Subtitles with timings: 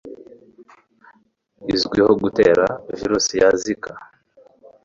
[1.75, 2.65] izwiho gutera
[2.97, 3.93] virusi ya Zika.